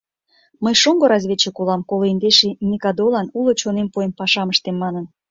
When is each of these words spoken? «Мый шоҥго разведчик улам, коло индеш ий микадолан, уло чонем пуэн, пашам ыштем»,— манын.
«Мый 0.63 0.75
шоҥго 0.81 1.05
разведчик 1.13 1.55
улам, 1.61 1.81
коло 1.89 2.05
индеш 2.13 2.37
ий 2.47 2.55
микадолан, 2.71 3.27
уло 3.39 3.51
чонем 3.61 3.87
пуэн, 3.93 4.11
пашам 4.19 4.47
ыштем»,— 4.53 4.75
манын. 4.83 5.05